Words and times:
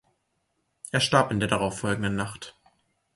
Er 0.89 0.99
starb 0.99 1.29
in 1.29 1.39
der 1.39 1.47
darauffolgenden 1.47 2.15
Nacht. 2.15 2.57